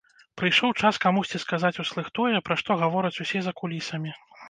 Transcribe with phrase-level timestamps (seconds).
[0.41, 4.21] Прыйшоў час камусьці сказаць услых тое, пра што гавораць усе за кулісамі.